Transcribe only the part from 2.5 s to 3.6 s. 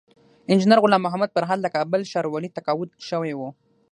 تقاعد شوی وو